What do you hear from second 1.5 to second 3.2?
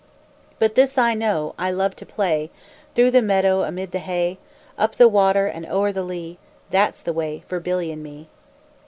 I love to play Through